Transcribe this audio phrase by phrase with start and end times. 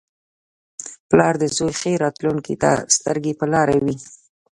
[1.09, 3.95] •پلار د زوی ښې راتلونکې ته سترګې په لاره وي.